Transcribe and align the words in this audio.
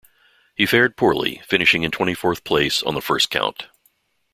He 0.55 0.65
fared 0.65 0.97
poorly, 0.97 1.43
finishing 1.45 1.83
in 1.83 1.91
twenty-fourth 1.91 2.43
place 2.43 2.81
on 2.81 2.95
the 2.95 3.03
first 3.03 3.29
count. 3.29 3.67